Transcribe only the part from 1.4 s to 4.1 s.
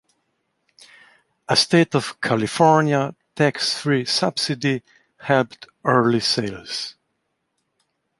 A State of California tax-free